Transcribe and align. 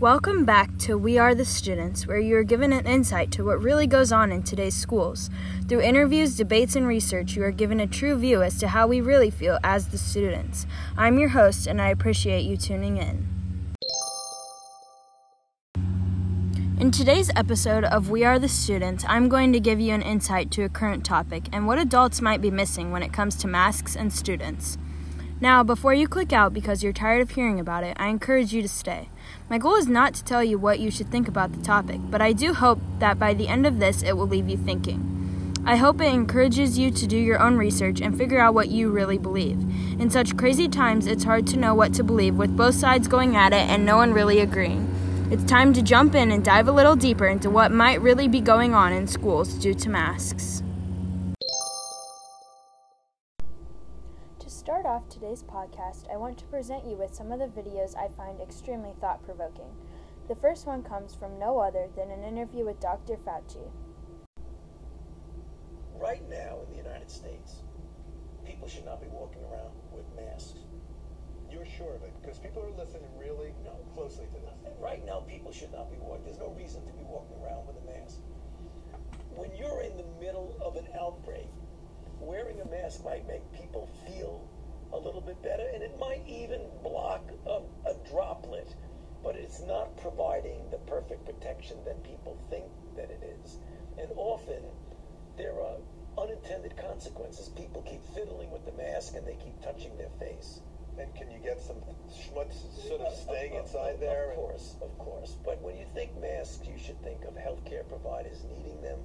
Welcome 0.00 0.46
back 0.46 0.78
to 0.78 0.96
We 0.96 1.18
Are 1.18 1.34
the 1.34 1.44
Students, 1.44 2.06
where 2.06 2.18
you 2.18 2.34
are 2.36 2.42
given 2.42 2.72
an 2.72 2.86
insight 2.86 3.30
to 3.32 3.44
what 3.44 3.60
really 3.60 3.86
goes 3.86 4.10
on 4.10 4.32
in 4.32 4.42
today's 4.42 4.74
schools. 4.74 5.28
Through 5.68 5.82
interviews, 5.82 6.38
debates, 6.38 6.74
and 6.74 6.88
research, 6.88 7.36
you 7.36 7.44
are 7.44 7.50
given 7.50 7.80
a 7.80 7.86
true 7.86 8.16
view 8.16 8.42
as 8.42 8.58
to 8.60 8.68
how 8.68 8.86
we 8.86 9.02
really 9.02 9.28
feel 9.28 9.58
as 9.62 9.88
the 9.88 9.98
students. 9.98 10.66
I'm 10.96 11.18
your 11.18 11.28
host, 11.28 11.66
and 11.66 11.82
I 11.82 11.90
appreciate 11.90 12.46
you 12.46 12.56
tuning 12.56 12.96
in. 12.96 13.28
In 16.80 16.90
today's 16.90 17.30
episode 17.36 17.84
of 17.84 18.08
We 18.08 18.24
Are 18.24 18.38
the 18.38 18.48
Students, 18.48 19.04
I'm 19.06 19.28
going 19.28 19.52
to 19.52 19.60
give 19.60 19.80
you 19.80 19.92
an 19.92 20.00
insight 20.00 20.50
to 20.52 20.62
a 20.62 20.70
current 20.70 21.04
topic 21.04 21.44
and 21.52 21.66
what 21.66 21.78
adults 21.78 22.22
might 22.22 22.40
be 22.40 22.50
missing 22.50 22.90
when 22.90 23.02
it 23.02 23.12
comes 23.12 23.36
to 23.36 23.46
masks 23.46 23.96
and 23.96 24.10
students. 24.10 24.78
Now, 25.42 25.62
before 25.62 25.94
you 25.94 26.06
click 26.06 26.34
out 26.34 26.52
because 26.52 26.82
you're 26.82 26.92
tired 26.92 27.22
of 27.22 27.30
hearing 27.30 27.58
about 27.58 27.82
it, 27.82 27.96
I 27.98 28.08
encourage 28.08 28.52
you 28.52 28.60
to 28.60 28.68
stay. 28.68 29.08
My 29.48 29.56
goal 29.56 29.76
is 29.76 29.86
not 29.86 30.12
to 30.14 30.24
tell 30.24 30.44
you 30.44 30.58
what 30.58 30.80
you 30.80 30.90
should 30.90 31.10
think 31.10 31.28
about 31.28 31.52
the 31.52 31.62
topic, 31.62 31.98
but 32.10 32.20
I 32.20 32.34
do 32.34 32.52
hope 32.52 32.78
that 32.98 33.18
by 33.18 33.32
the 33.32 33.48
end 33.48 33.66
of 33.66 33.78
this 33.78 34.02
it 34.02 34.18
will 34.18 34.26
leave 34.26 34.50
you 34.50 34.58
thinking. 34.58 35.54
I 35.64 35.76
hope 35.76 35.98
it 36.02 36.12
encourages 36.12 36.78
you 36.78 36.90
to 36.90 37.06
do 37.06 37.16
your 37.16 37.40
own 37.40 37.56
research 37.56 38.02
and 38.02 38.18
figure 38.18 38.38
out 38.38 38.52
what 38.52 38.68
you 38.68 38.90
really 38.90 39.16
believe. 39.16 39.58
In 39.98 40.10
such 40.10 40.36
crazy 40.36 40.68
times, 40.68 41.06
it's 41.06 41.24
hard 41.24 41.46
to 41.48 41.58
know 41.58 41.74
what 41.74 41.94
to 41.94 42.04
believe 42.04 42.36
with 42.36 42.54
both 42.54 42.74
sides 42.74 43.08
going 43.08 43.34
at 43.34 43.54
it 43.54 43.66
and 43.68 43.86
no 43.86 43.96
one 43.96 44.12
really 44.12 44.40
agreeing. 44.40 44.94
It's 45.30 45.44
time 45.44 45.72
to 45.72 45.80
jump 45.80 46.14
in 46.14 46.30
and 46.32 46.44
dive 46.44 46.68
a 46.68 46.72
little 46.72 46.96
deeper 46.96 47.26
into 47.26 47.48
what 47.48 47.72
might 47.72 48.02
really 48.02 48.28
be 48.28 48.42
going 48.42 48.74
on 48.74 48.92
in 48.92 49.06
schools 49.06 49.54
due 49.54 49.74
to 49.74 49.88
masks. 49.88 50.62
Off 54.90 55.08
today's 55.08 55.44
podcast, 55.44 56.12
I 56.12 56.16
want 56.16 56.36
to 56.38 56.44
present 56.46 56.84
you 56.84 56.96
with 56.96 57.14
some 57.14 57.30
of 57.30 57.38
the 57.38 57.46
videos 57.46 57.96
I 57.96 58.08
find 58.16 58.40
extremely 58.40 58.92
thought 59.00 59.22
provoking. 59.24 59.70
The 60.26 60.34
first 60.34 60.66
one 60.66 60.82
comes 60.82 61.14
from 61.14 61.38
no 61.38 61.60
other 61.60 61.86
than 61.94 62.10
an 62.10 62.24
interview 62.24 62.64
with 62.64 62.80
Dr. 62.80 63.14
Fauci. 63.14 63.70
Right 65.94 66.28
now 66.28 66.58
in 66.66 66.72
the 66.72 66.82
United 66.82 67.08
States, 67.08 67.62
people 68.44 68.66
should 68.66 68.84
not 68.84 69.00
be 69.00 69.06
walking 69.12 69.44
around 69.44 69.70
with 69.92 70.06
masks. 70.16 70.58
You're 71.48 71.66
sure 71.66 71.94
of 71.94 72.02
it? 72.02 72.12
Because 72.20 72.40
people 72.40 72.64
are 72.64 72.76
listening 72.76 73.10
really 73.16 73.54
no, 73.64 73.78
closely 73.94 74.26
to 74.26 74.40
this. 74.40 74.74
Right 74.80 75.06
now, 75.06 75.20
people 75.20 75.52
should 75.52 75.70
not 75.70 75.88
be 75.88 75.98
walking. 75.98 76.24
There's 76.24 76.38
no 76.38 76.52
reason 76.58 76.84
to 76.84 76.92
be 76.94 77.04
walking 77.04 77.36
around 77.44 77.64
with 77.68 77.76
a 77.76 77.86
mask. 77.86 78.18
When 79.36 79.54
you're 79.54 79.82
in 79.82 79.96
the 79.96 80.06
middle 80.18 80.58
of 80.60 80.74
an 80.74 80.88
outbreak, 81.00 81.46
wearing 82.18 82.60
a 82.60 82.64
mask 82.64 83.04
might 83.04 83.24
make 83.28 83.42
people 83.52 83.88
feel 84.04 84.48
a 84.92 84.98
little 84.98 85.20
bit 85.20 85.42
better, 85.42 85.66
and 85.72 85.82
it 85.82 85.98
might 85.98 86.22
even 86.26 86.60
block 86.82 87.30
a, 87.46 87.60
a 87.88 87.94
droplet, 88.10 88.74
but 89.22 89.36
it's 89.36 89.60
not 89.62 89.96
providing 89.98 90.68
the 90.70 90.78
perfect 90.78 91.24
protection 91.24 91.76
that 91.84 92.02
people 92.02 92.36
think 92.50 92.66
that 92.96 93.10
it 93.10 93.22
is. 93.44 93.58
And 93.98 94.08
often 94.16 94.62
there 95.36 95.60
are 95.60 95.76
unintended 96.18 96.76
consequences. 96.76 97.48
People 97.50 97.82
keep 97.82 98.02
fiddling 98.14 98.50
with 98.50 98.64
the 98.64 98.72
mask 98.72 99.14
and 99.14 99.26
they 99.26 99.36
keep 99.36 99.60
touching 99.62 99.96
their 99.96 100.10
face. 100.18 100.60
And 100.98 101.14
can 101.14 101.30
you 101.30 101.38
get 101.38 101.60
some 101.60 101.76
schmutz 102.10 102.60
sort 102.88 103.00
of 103.00 103.14
staying 103.14 103.54
inside 103.54 104.00
there? 104.00 104.30
Of 104.30 104.36
course, 104.36 104.76
of 104.82 104.98
course. 104.98 105.36
But 105.44 105.62
when 105.62 105.76
you 105.76 105.86
think 105.94 106.18
masks, 106.20 106.66
you 106.66 106.76
should 106.78 107.00
think 107.02 107.24
of 107.24 107.34
healthcare 107.34 107.88
providers 107.88 108.44
needing 108.56 108.82
them 108.82 108.98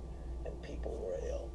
and 0.45 0.61
people 0.61 0.91
who 0.91 1.13
are 1.13 1.30
ill. 1.30 1.50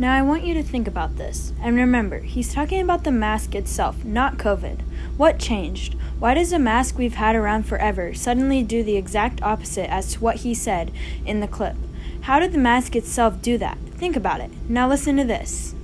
Now, 0.00 0.16
I 0.16 0.22
want 0.22 0.44
you 0.44 0.54
to 0.54 0.62
think 0.62 0.88
about 0.88 1.18
this. 1.18 1.52
And 1.60 1.76
remember, 1.76 2.20
he's 2.20 2.54
talking 2.54 2.80
about 2.80 3.04
the 3.04 3.10
mask 3.10 3.54
itself, 3.54 4.02
not 4.02 4.38
COVID. 4.38 4.80
What 5.18 5.38
changed? 5.38 5.92
Why 6.18 6.32
does 6.32 6.54
a 6.54 6.58
mask 6.58 6.96
we've 6.96 7.16
had 7.16 7.36
around 7.36 7.64
forever 7.64 8.14
suddenly 8.14 8.62
do 8.62 8.82
the 8.82 8.96
exact 8.96 9.42
opposite 9.42 9.90
as 9.90 10.14
to 10.14 10.20
what 10.20 10.36
he 10.36 10.54
said 10.54 10.90
in 11.26 11.40
the 11.40 11.46
clip? 11.46 11.76
How 12.22 12.38
did 12.38 12.52
the 12.52 12.58
mask 12.58 12.96
itself 12.96 13.42
do 13.42 13.58
that? 13.58 13.76
Think 13.96 14.16
about 14.16 14.40
it. 14.40 14.50
Now, 14.70 14.88
listen 14.88 15.18
to 15.18 15.24
this. 15.24 15.74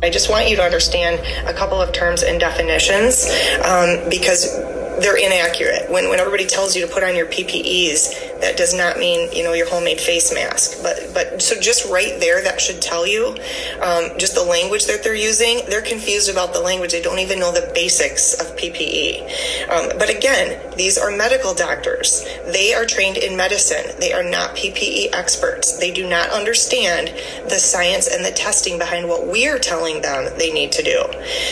I 0.00 0.10
just 0.10 0.30
want 0.30 0.48
you 0.48 0.54
to 0.54 0.62
understand 0.62 1.18
a 1.44 1.52
couple 1.52 1.82
of 1.82 1.92
terms 1.92 2.22
and 2.22 2.38
definitions 2.38 3.26
um, 3.64 4.08
because 4.08 4.56
they're 5.00 5.16
inaccurate. 5.16 5.90
When, 5.90 6.08
when 6.08 6.20
everybody 6.20 6.46
tells 6.46 6.76
you 6.76 6.86
to 6.86 6.92
put 6.92 7.02
on 7.02 7.16
your 7.16 7.26
PPEs, 7.26 8.27
that 8.40 8.56
does 8.56 8.74
not 8.74 8.98
mean, 8.98 9.32
you 9.32 9.42
know, 9.44 9.52
your 9.52 9.68
homemade 9.68 10.00
face 10.00 10.32
mask. 10.32 10.82
But, 10.82 11.10
but 11.14 11.42
so 11.42 11.58
just 11.60 11.88
right 11.90 12.18
there, 12.20 12.42
that 12.42 12.60
should 12.60 12.82
tell 12.82 13.06
you 13.06 13.36
um, 13.82 14.18
just 14.18 14.34
the 14.34 14.44
language 14.44 14.86
that 14.86 15.02
they're 15.02 15.14
using. 15.14 15.60
They're 15.68 15.82
confused 15.82 16.30
about 16.30 16.52
the 16.52 16.60
language. 16.60 16.92
They 16.92 17.02
don't 17.02 17.18
even 17.18 17.38
know 17.38 17.52
the 17.52 17.70
basics 17.74 18.34
of 18.40 18.56
PPE. 18.56 19.22
Um, 19.68 19.98
but 19.98 20.10
again, 20.10 20.60
these 20.76 20.98
are 20.98 21.10
medical 21.10 21.54
doctors. 21.54 22.24
They 22.46 22.74
are 22.74 22.84
trained 22.84 23.16
in 23.16 23.36
medicine. 23.36 23.98
They 23.98 24.12
are 24.12 24.24
not 24.24 24.56
PPE 24.56 25.14
experts. 25.14 25.78
They 25.78 25.92
do 25.92 26.08
not 26.08 26.30
understand 26.30 27.08
the 27.48 27.58
science 27.58 28.08
and 28.08 28.24
the 28.24 28.30
testing 28.30 28.78
behind 28.78 29.08
what 29.08 29.26
we 29.26 29.48
are 29.48 29.58
telling 29.58 30.02
them 30.02 30.32
they 30.38 30.52
need 30.52 30.72
to 30.72 30.82
do. 30.82 31.02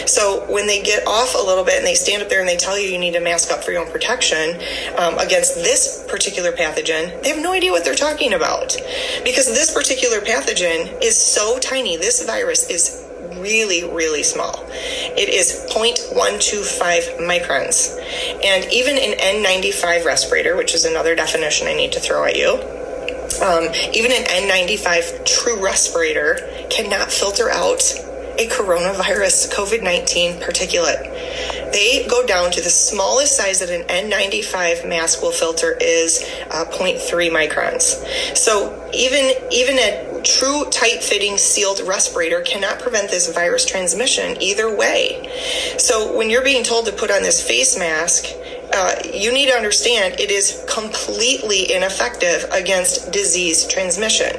So 0.07 0.45
when 0.53 0.67
they 0.67 0.83
get 0.83 1.07
off 1.07 1.35
a 1.35 1.45
little 1.45 1.65
bit 1.65 1.79
and 1.79 1.87
they 1.87 1.95
stand 1.95 2.23
up 2.23 2.29
there 2.29 2.41
and 2.41 2.49
they 2.49 2.57
tell 2.57 2.79
you 2.79 2.89
you 2.89 2.99
need 2.99 3.17
mask 3.21 3.37
mask 3.37 3.51
up 3.51 3.65
for 3.65 3.73
your 3.73 3.85
own 3.85 3.91
protection 3.91 4.57
um, 4.99 5.19
against 5.19 5.57
this 5.57 6.05
particular 6.09 6.53
pathogen, 6.53 6.76
they 7.23 7.29
have 7.31 7.43
no 7.43 7.53
idea 7.53 7.73
what 7.73 7.85
they're 7.85 7.95
talking 7.95 8.35
about. 8.35 8.77
Because 9.25 9.47
this 9.47 9.73
particular 9.73 10.21
pathogen 10.21 11.03
is 11.03 11.17
so 11.17 11.59
tiny, 11.59 11.97
this 11.97 12.25
virus 12.25 12.69
is 12.69 13.03
really, 13.39 13.85
really 13.85 14.23
small. 14.23 14.65
It 14.71 15.29
is 15.29 15.67
0.125 15.71 17.19
microns. 17.19 17.97
And 18.45 18.71
even 18.73 18.97
an 18.97 19.19
N95 19.19 20.05
respirator, 20.05 20.57
which 20.57 20.75
is 20.75 20.85
another 20.85 21.15
definition 21.15 21.67
I 21.67 21.75
need 21.75 21.93
to 21.93 22.01
throw 22.01 22.25
at 22.25 22.37
you, 22.37 22.61
um, 23.43 23.69
even 23.93 24.13
an 24.13 24.25
N95 24.25 25.27
true 25.27 25.63
respirator 25.63 26.39
cannot 26.71 27.11
filter 27.11 27.51
out 27.51 27.83
a 28.39 28.49
coronavirus 28.49 29.53
COVID 29.55 29.83
19 29.83 30.41
particulate. 30.41 31.73
They 31.73 32.07
go 32.09 32.27
down 32.27 32.51
to 32.53 32.61
the 32.61 32.71
smallest 32.71 33.37
size 33.37 33.61
that 33.61 33.71
an 33.71 33.83
N95 33.89 34.89
mask 34.89 35.23
will 35.23 35.33
filter 35.33 35.77
is 35.81 36.23
uh, 36.51 36.65
0.3 36.67 37.31
microns. 37.31 38.37
So 38.37 38.91
even 38.95 39.33
even 39.51 39.79
a 39.79 40.23
true 40.23 40.65
tight 40.71 41.03
fitting 41.03 41.39
sealed 41.39 41.81
respirator 41.81 42.41
cannot 42.43 42.81
prevent 42.81 43.11
this 43.11 43.33
virus 43.33 43.65
transmission 43.65 44.41
either 44.43 44.75
way. 44.75 45.31
So 45.79 46.17
when 46.17 46.31
you're 46.31 46.45
being 46.45 46.65
told 46.65 46.87
to 46.87 46.93
put 46.93 47.11
on 47.11 47.23
this 47.23 47.47
face 47.47 47.79
mask, 47.79 48.27
uh, 48.73 48.97
you 49.13 49.33
need 49.33 49.47
to 49.47 49.55
understand 49.55 50.19
it 50.19 50.31
is 50.31 50.65
completely 50.69 51.73
ineffective 51.73 52.45
against 52.53 53.13
disease 53.13 53.67
transmission. 53.67 54.35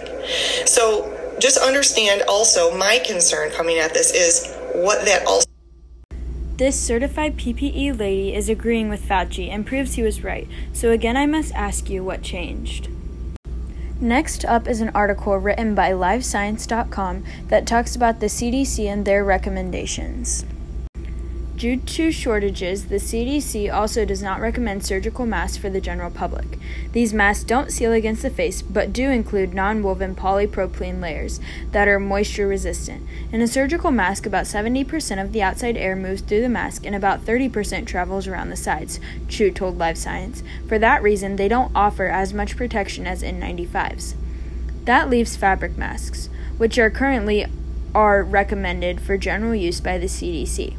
So 0.66 1.17
just 1.40 1.58
understand 1.58 2.24
also 2.28 2.76
my 2.76 3.00
concern 3.06 3.52
coming 3.52 3.78
at 3.78 3.94
this 3.94 4.12
is 4.14 4.54
what 4.74 5.06
that 5.06 5.26
also 5.26 5.46
this 6.58 6.80
certified 6.80 7.38
PPE 7.38 8.00
lady 8.00 8.34
is 8.34 8.50
agreeing 8.50 8.90
with 8.90 9.08
Fauci 9.08 9.48
and 9.50 9.64
proves 9.64 9.94
he 9.94 10.02
was 10.02 10.24
right. 10.24 10.48
So 10.74 10.90
again, 10.90 11.16
I 11.16 11.28
must 11.28 11.54
ask 11.54 11.88
you 11.88 12.04
what 12.04 12.24
changed. 12.24 12.90
Next 14.02 14.44
up 14.44 14.68
is 14.68 14.82
an 14.82 14.90
article 14.96 15.38
written 15.38 15.76
by 15.76 15.92
livescience.com 15.92 17.24
that 17.50 17.68
talks 17.68 17.96
about 17.96 18.20
the 18.20 18.26
CDC 18.26 18.86
and 18.86 19.06
their 19.06 19.24
recommendations. 19.24 20.46
Due 21.58 21.78
to 21.78 22.12
shortages, 22.12 22.86
the 22.86 22.98
CDC 22.98 23.74
also 23.74 24.06
does 24.06 24.22
not 24.22 24.40
recommend 24.40 24.86
surgical 24.86 25.26
masks 25.26 25.58
for 25.58 25.72
the 25.72 25.82
general 25.82 26.12
public. 26.12 26.60
These 26.92 27.16
masks 27.16 27.44
don't 27.44 27.72
seal 27.72 27.92
against 27.94 28.22
the 28.22 28.30
face, 28.30 28.62
but 28.62 28.94
do 28.94 29.10
include 29.10 29.56
non 29.56 29.82
woven 29.82 30.14
polypropylene 30.14 31.02
layers 31.02 31.40
that 31.72 31.88
are 31.88 32.00
moisture 32.00 32.48
resistant. 32.48 33.08
In 33.32 33.42
a 33.42 33.48
surgical 33.48 33.90
mask, 33.90 34.28
about 34.28 34.46
70% 34.46 35.20
of 35.20 35.34
the 35.34 35.42
outside 35.42 35.78
air 35.78 35.96
moves 35.96 36.22
through 36.22 36.42
the 36.42 36.48
mask 36.48 36.86
and 36.86 36.94
about 36.94 37.26
30% 37.26 37.88
travels 37.88 38.28
around 38.28 38.52
the 38.52 38.56
sides, 38.56 39.00
Chu 39.28 39.50
told 39.50 39.80
Live 39.80 39.98
Science. 39.98 40.44
For 40.68 40.78
that 40.78 41.02
reason, 41.02 41.38
they 41.38 41.48
don't 41.48 41.76
offer 41.76 42.06
as 42.06 42.36
much 42.36 42.56
protection 42.56 43.08
as 43.08 43.24
N95s. 43.24 44.14
That 44.86 45.10
leaves 45.10 45.36
fabric 45.36 45.76
masks, 45.76 46.30
which 46.60 46.78
are 46.78 46.92
currently 46.92 47.48
are 47.96 48.22
recommended 48.22 49.02
for 49.02 49.18
general 49.18 49.56
use 49.56 49.82
by 49.82 49.98
the 49.98 50.06
CDC. 50.06 50.76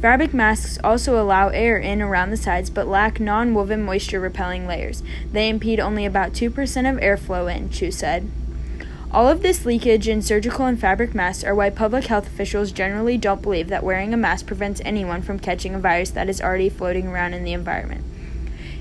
Fabric 0.00 0.32
masks 0.32 0.78
also 0.82 1.20
allow 1.20 1.48
air 1.48 1.76
in 1.76 2.00
around 2.00 2.30
the 2.30 2.36
sides 2.36 2.70
but 2.70 2.88
lack 2.88 3.20
non 3.20 3.54
woven 3.54 3.82
moisture 3.82 4.20
repelling 4.20 4.66
layers. 4.66 5.02
They 5.30 5.48
impede 5.48 5.80
only 5.80 6.06
about 6.06 6.32
2% 6.32 6.48
of 6.90 7.00
airflow 7.00 7.54
in, 7.54 7.70
Chu 7.70 7.90
said. 7.90 8.30
All 9.12 9.28
of 9.28 9.42
this 9.42 9.66
leakage 9.66 10.08
in 10.08 10.22
surgical 10.22 10.66
and 10.66 10.80
fabric 10.80 11.14
masks 11.14 11.42
are 11.42 11.54
why 11.54 11.68
public 11.68 12.06
health 12.06 12.28
officials 12.28 12.70
generally 12.70 13.18
don't 13.18 13.42
believe 13.42 13.68
that 13.68 13.82
wearing 13.82 14.14
a 14.14 14.16
mask 14.16 14.46
prevents 14.46 14.80
anyone 14.84 15.20
from 15.20 15.40
catching 15.40 15.74
a 15.74 15.80
virus 15.80 16.10
that 16.10 16.28
is 16.28 16.40
already 16.40 16.68
floating 16.68 17.08
around 17.08 17.34
in 17.34 17.42
the 17.42 17.52
environment. 17.52 18.04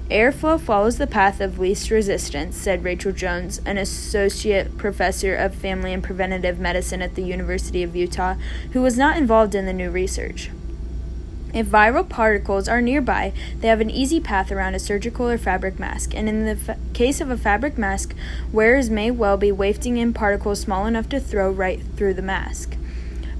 Airflow 0.09 0.59
follows 0.59 0.97
the 0.97 1.05
path 1.05 1.41
of 1.41 1.59
least 1.59 1.91
resistance, 1.91 2.55
said 2.55 2.83
Rachel 2.83 3.11
Jones, 3.11 3.59
an 3.65 3.77
associate 3.77 4.77
professor 4.77 5.35
of 5.35 5.53
family 5.53 5.93
and 5.93 6.03
preventative 6.03 6.59
medicine 6.59 7.01
at 7.01 7.15
the 7.15 7.23
University 7.23 7.83
of 7.83 7.95
Utah, 7.95 8.35
who 8.73 8.81
was 8.81 8.97
not 8.97 9.17
involved 9.17 9.53
in 9.53 9.65
the 9.65 9.73
new 9.73 9.91
research. 9.91 10.49
If 11.51 11.65
viral 11.67 12.07
particles 12.07 12.67
are 12.67 12.81
nearby, 12.81 13.33
they 13.59 13.69
have 13.69 13.81
an 13.81 13.89
easy 13.89 14.19
path 14.19 14.51
around 14.51 14.75
a 14.75 14.79
surgical 14.79 15.27
or 15.27 15.37
fabric 15.37 15.79
mask, 15.79 16.13
and 16.13 16.29
in 16.29 16.45
the 16.45 16.77
case 16.93 17.21
of 17.21 17.31
a 17.31 17.37
fabric 17.37 17.75
mask, 17.75 18.13
wearers 18.51 18.91
may 18.91 19.09
well 19.09 19.35
be 19.35 19.51
wafting 19.51 19.97
in 19.97 20.13
particles 20.13 20.59
small 20.59 20.85
enough 20.85 21.09
to 21.09 21.19
throw 21.19 21.49
right 21.49 21.81
through 21.95 22.13
the 22.13 22.21
mask. 22.21 22.75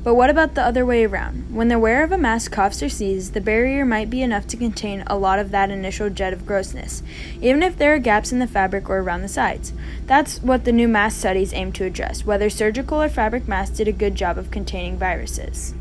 But 0.01 0.15
what 0.15 0.29
about 0.29 0.55
the 0.55 0.63
other 0.63 0.85
way 0.85 1.05
around? 1.05 1.53
When 1.53 1.67
the 1.67 1.77
wearer 1.77 2.03
of 2.03 2.11
a 2.11 2.17
mask 2.17 2.51
coughs 2.51 2.81
or 2.81 2.89
sneezes, 2.89 3.31
the 3.31 3.41
barrier 3.41 3.85
might 3.85 4.09
be 4.09 4.23
enough 4.23 4.47
to 4.47 4.57
contain 4.57 5.03
a 5.05 5.17
lot 5.17 5.39
of 5.39 5.51
that 5.51 5.69
initial 5.69 6.09
jet 6.09 6.33
of 6.33 6.47
grossness, 6.47 7.03
even 7.41 7.61
if 7.61 7.77
there 7.77 7.93
are 7.93 7.99
gaps 7.99 8.31
in 8.31 8.39
the 8.39 8.47
fabric 8.47 8.89
or 8.89 8.99
around 8.99 9.21
the 9.21 9.27
sides. 9.27 9.71
That's 10.07 10.41
what 10.41 10.63
the 10.63 10.71
new 10.71 10.87
mask 10.87 11.19
studies 11.19 11.53
aim 11.53 11.73
to 11.73 11.83
address 11.83 12.25
whether 12.25 12.49
surgical 12.49 13.01
or 13.01 13.09
fabric 13.09 13.47
masks 13.47 13.77
did 13.77 13.87
a 13.87 13.91
good 13.91 14.15
job 14.15 14.37
of 14.37 14.51
containing 14.51 14.97
viruses. 14.97 15.75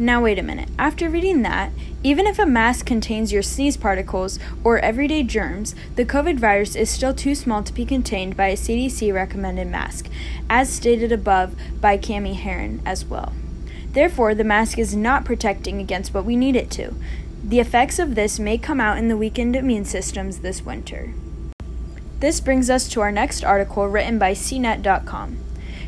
Now, 0.00 0.22
wait 0.22 0.38
a 0.38 0.42
minute. 0.42 0.70
After 0.78 1.10
reading 1.10 1.42
that, 1.42 1.72
even 2.02 2.26
if 2.26 2.38
a 2.38 2.46
mask 2.46 2.86
contains 2.86 3.32
your 3.34 3.42
sneeze 3.42 3.76
particles 3.76 4.38
or 4.64 4.78
everyday 4.78 5.22
germs, 5.22 5.74
the 5.94 6.06
COVID 6.06 6.38
virus 6.38 6.74
is 6.74 6.88
still 6.88 7.12
too 7.12 7.34
small 7.34 7.62
to 7.62 7.72
be 7.74 7.84
contained 7.84 8.34
by 8.34 8.46
a 8.46 8.56
CDC 8.56 9.12
recommended 9.12 9.66
mask, 9.66 10.08
as 10.48 10.72
stated 10.72 11.12
above 11.12 11.54
by 11.82 11.98
Tammy 11.98 12.34
Herrema 12.34 12.80
as 12.86 13.04
well. 13.04 13.34
Therefore, 13.92 14.34
the 14.34 14.42
mask 14.42 14.78
is 14.78 14.96
not 14.96 15.26
protecting 15.26 15.82
against 15.82 16.14
what 16.14 16.24
we 16.24 16.34
need 16.34 16.56
it 16.56 16.70
to. 16.70 16.94
The 17.44 17.60
effects 17.60 17.98
of 17.98 18.14
this 18.14 18.38
may 18.38 18.56
come 18.56 18.80
out 18.80 18.96
in 18.96 19.08
the 19.08 19.18
weakened 19.18 19.54
immune 19.54 19.84
systems 19.84 20.38
this 20.38 20.64
winter. 20.64 21.12
This 22.20 22.40
brings 22.40 22.70
us 22.70 22.88
to 22.88 23.02
our 23.02 23.12
next 23.12 23.44
article 23.44 23.86
written 23.86 24.18
by 24.18 24.32
CNET.com. 24.32 25.36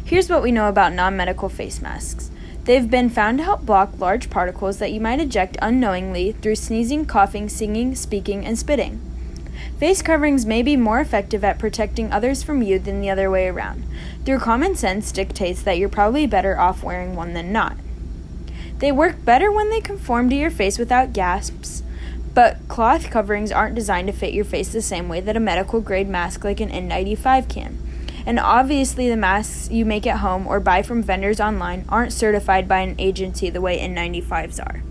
Here's 0.04 0.28
what 0.28 0.42
we 0.42 0.52
know 0.52 0.68
about 0.68 0.92
non 0.92 1.16
medical 1.16 1.48
face 1.48 1.80
masks. 1.80 2.30
They've 2.64 2.88
been 2.88 3.10
found 3.10 3.38
to 3.38 3.44
help 3.44 3.66
block 3.66 3.98
large 3.98 4.30
particles 4.30 4.78
that 4.78 4.92
you 4.92 5.00
might 5.00 5.20
eject 5.20 5.56
unknowingly 5.60 6.32
through 6.32 6.54
sneezing, 6.56 7.06
coughing, 7.06 7.48
singing, 7.48 7.96
speaking, 7.96 8.46
and 8.46 8.56
spitting. 8.56 9.00
Face 9.78 10.00
coverings 10.00 10.46
may 10.46 10.62
be 10.62 10.76
more 10.76 11.00
effective 11.00 11.42
at 11.42 11.58
protecting 11.58 12.12
others 12.12 12.44
from 12.44 12.62
you 12.62 12.78
than 12.78 13.00
the 13.00 13.10
other 13.10 13.28
way 13.30 13.48
around. 13.48 13.84
Through 14.24 14.38
common 14.38 14.76
sense 14.76 15.10
dictates 15.10 15.62
that 15.62 15.76
you're 15.76 15.88
probably 15.88 16.26
better 16.26 16.58
off 16.58 16.84
wearing 16.84 17.16
one 17.16 17.34
than 17.34 17.52
not. 17.52 17.76
They 18.78 18.92
work 18.92 19.24
better 19.24 19.50
when 19.50 19.70
they 19.70 19.80
conform 19.80 20.30
to 20.30 20.36
your 20.36 20.50
face 20.50 20.78
without 20.78 21.12
gasps, 21.12 21.82
but 22.34 22.58
cloth 22.68 23.10
coverings 23.10 23.52
aren't 23.52 23.74
designed 23.74 24.06
to 24.06 24.12
fit 24.12 24.32
your 24.32 24.44
face 24.44 24.72
the 24.72 24.82
same 24.82 25.08
way 25.08 25.20
that 25.20 25.36
a 25.36 25.40
medical 25.40 25.80
grade 25.80 26.08
mask 26.08 26.44
like 26.44 26.60
an 26.60 26.70
N95 26.70 27.48
can. 27.48 27.78
And 28.24 28.38
obviously, 28.38 29.08
the 29.08 29.16
masks 29.16 29.70
you 29.70 29.84
make 29.84 30.06
at 30.06 30.18
home 30.18 30.46
or 30.46 30.60
buy 30.60 30.82
from 30.82 31.02
vendors 31.02 31.40
online 31.40 31.84
aren't 31.88 32.12
certified 32.12 32.68
by 32.68 32.78
an 32.78 32.94
agency 32.98 33.50
the 33.50 33.60
way 33.60 33.78
N95s 33.78 34.60
are. 34.60 34.82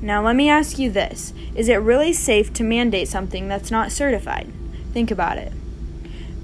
Now, 0.00 0.24
let 0.24 0.34
me 0.34 0.48
ask 0.48 0.78
you 0.78 0.90
this 0.90 1.32
Is 1.54 1.68
it 1.68 1.76
really 1.76 2.12
safe 2.12 2.52
to 2.54 2.64
mandate 2.64 3.08
something 3.08 3.48
that's 3.48 3.70
not 3.70 3.92
certified? 3.92 4.52
Think 4.92 5.10
about 5.10 5.38
it. 5.38 5.52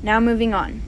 Now, 0.02 0.20
moving 0.20 0.55
on. 0.55 0.82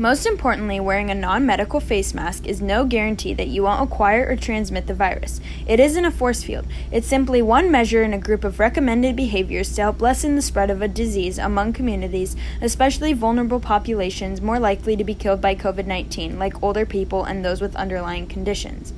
Most 0.00 0.26
importantly, 0.26 0.78
wearing 0.78 1.10
a 1.10 1.14
non 1.16 1.44
medical 1.44 1.80
face 1.80 2.14
mask 2.14 2.46
is 2.46 2.62
no 2.62 2.84
guarantee 2.84 3.34
that 3.34 3.48
you 3.48 3.64
won't 3.64 3.82
acquire 3.82 4.28
or 4.28 4.36
transmit 4.36 4.86
the 4.86 4.94
virus. 4.94 5.40
It 5.66 5.80
isn't 5.80 6.04
a 6.04 6.12
force 6.12 6.44
field, 6.44 6.66
it's 6.92 7.08
simply 7.08 7.42
one 7.42 7.68
measure 7.68 8.04
in 8.04 8.14
a 8.14 8.18
group 8.18 8.44
of 8.44 8.60
recommended 8.60 9.16
behaviors 9.16 9.74
to 9.74 9.82
help 9.82 10.00
lessen 10.00 10.36
the 10.36 10.42
spread 10.42 10.70
of 10.70 10.82
a 10.82 10.86
disease 10.86 11.36
among 11.36 11.72
communities, 11.72 12.36
especially 12.62 13.12
vulnerable 13.12 13.58
populations 13.58 14.40
more 14.40 14.60
likely 14.60 14.94
to 14.94 15.02
be 15.02 15.16
killed 15.16 15.40
by 15.40 15.56
COVID 15.56 15.86
19, 15.86 16.38
like 16.38 16.62
older 16.62 16.86
people 16.86 17.24
and 17.24 17.44
those 17.44 17.60
with 17.60 17.74
underlying 17.74 18.28
conditions. 18.28 18.92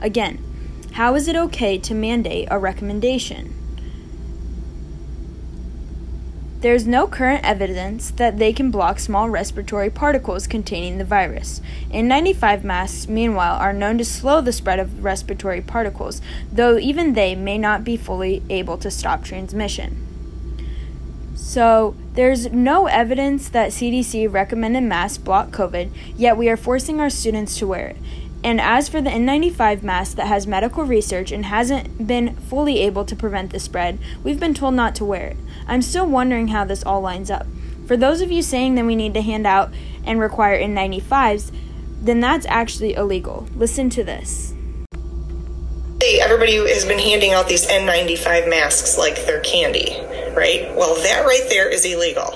Again, 0.00 0.38
how 0.92 1.16
is 1.16 1.26
it 1.26 1.34
okay 1.34 1.78
to 1.78 1.94
mandate 1.94 2.46
a 2.48 2.60
recommendation? 2.60 3.63
There 6.64 6.74
is 6.74 6.86
no 6.86 7.06
current 7.06 7.44
evidence 7.44 8.10
that 8.12 8.38
they 8.38 8.50
can 8.54 8.70
block 8.70 8.98
small 8.98 9.28
respiratory 9.28 9.90
particles 9.90 10.46
containing 10.46 10.96
the 10.96 11.04
virus. 11.04 11.60
N95 11.90 12.64
masks, 12.64 13.06
meanwhile, 13.06 13.56
are 13.56 13.74
known 13.74 13.98
to 13.98 14.04
slow 14.06 14.40
the 14.40 14.50
spread 14.50 14.78
of 14.78 15.04
respiratory 15.04 15.60
particles, 15.60 16.22
though 16.50 16.78
even 16.78 17.12
they 17.12 17.34
may 17.34 17.58
not 17.58 17.84
be 17.84 17.98
fully 17.98 18.42
able 18.48 18.78
to 18.78 18.90
stop 18.90 19.22
transmission. 19.22 20.06
So, 21.34 21.96
there's 22.14 22.50
no 22.50 22.86
evidence 22.86 23.50
that 23.50 23.72
CDC 23.72 24.32
recommended 24.32 24.84
masks 24.84 25.18
block 25.18 25.50
COVID, 25.50 25.90
yet 26.16 26.38
we 26.38 26.48
are 26.48 26.56
forcing 26.56 26.98
our 26.98 27.10
students 27.10 27.58
to 27.58 27.66
wear 27.66 27.88
it. 27.88 27.96
And 28.44 28.60
as 28.60 28.90
for 28.90 29.00
the 29.00 29.08
N95 29.08 29.82
mask 29.82 30.18
that 30.18 30.26
has 30.26 30.46
medical 30.46 30.84
research 30.84 31.32
and 31.32 31.46
hasn't 31.46 32.06
been 32.06 32.36
fully 32.36 32.80
able 32.80 33.06
to 33.06 33.16
prevent 33.16 33.52
the 33.52 33.58
spread, 33.58 33.98
we've 34.22 34.38
been 34.38 34.52
told 34.52 34.74
not 34.74 34.94
to 34.96 35.04
wear 35.04 35.28
it. 35.28 35.38
I'm 35.66 35.80
still 35.80 36.06
wondering 36.06 36.48
how 36.48 36.66
this 36.66 36.84
all 36.84 37.00
lines 37.00 37.30
up. 37.30 37.46
For 37.86 37.96
those 37.96 38.20
of 38.20 38.30
you 38.30 38.42
saying 38.42 38.74
that 38.74 38.84
we 38.84 38.96
need 38.96 39.14
to 39.14 39.22
hand 39.22 39.46
out 39.46 39.72
and 40.04 40.20
require 40.20 40.60
N95s, 40.60 41.52
then 42.02 42.20
that's 42.20 42.44
actually 42.44 42.92
illegal. 42.92 43.48
Listen 43.56 43.88
to 43.88 44.04
this. 44.04 44.52
Hey, 46.02 46.20
everybody 46.20 46.56
has 46.56 46.84
been 46.84 46.98
handing 46.98 47.32
out 47.32 47.48
these 47.48 47.66
N95 47.66 48.50
masks 48.50 48.98
like 48.98 49.24
they're 49.24 49.40
candy, 49.40 49.96
right? 50.36 50.70
Well, 50.76 50.96
that 50.96 51.24
right 51.24 51.46
there 51.48 51.70
is 51.70 51.86
illegal. 51.86 52.34